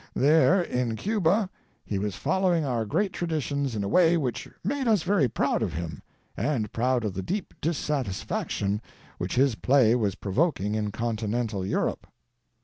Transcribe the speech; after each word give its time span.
There, 0.15 0.59
in 0.63 0.95
Cuba, 0.95 1.47
he 1.85 1.99
was 1.99 2.15
following 2.15 2.65
our 2.65 2.85
great 2.85 3.13
traditions 3.13 3.75
in 3.75 3.83
a 3.83 3.87
way 3.87 4.17
which 4.17 4.47
made 4.63 4.87
us 4.87 5.03
very 5.03 5.27
proud 5.27 5.61
of 5.61 5.73
him, 5.73 6.01
and 6.35 6.73
proud 6.73 7.05
of 7.05 7.13
the 7.13 7.21
deep 7.21 7.53
dissatisfaction 7.61 8.81
which 9.19 9.35
his 9.35 9.53
play 9.53 9.93
was 9.93 10.15
provoking 10.15 10.73
in 10.73 10.89
Continental 10.91 11.63
Europe. 11.63 12.07